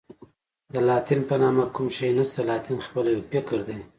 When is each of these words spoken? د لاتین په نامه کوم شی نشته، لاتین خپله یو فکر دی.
د 0.73 0.75
لاتین 0.87 1.21
په 1.29 1.35
نامه 1.43 1.65
کوم 1.73 1.87
شی 1.95 2.09
نشته، 2.17 2.41
لاتین 2.49 2.77
خپله 2.87 3.09
یو 3.15 3.21
فکر 3.31 3.59
دی. 3.67 3.79